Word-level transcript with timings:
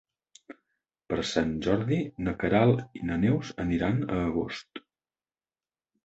Per 1.09 1.17
Sant 1.31 1.51
Jordi 1.65 1.99
na 2.27 2.33
Queralt 2.43 2.81
i 2.99 3.01
na 3.09 3.17
Neus 3.25 3.51
aniran 3.65 3.99
a 4.07 4.17
Agost. 4.31 4.81